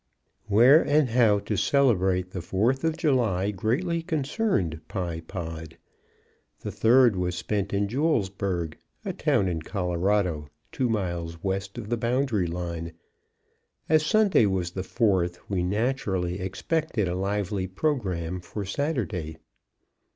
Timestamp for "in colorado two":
9.47-10.89